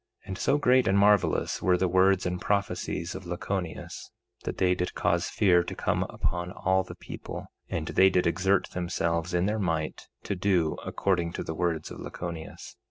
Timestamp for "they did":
4.57-4.95, 7.89-8.25